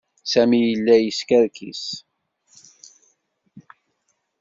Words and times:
Sami 0.31 0.59
yella 0.61 0.95
yeskerkis. 0.99 1.83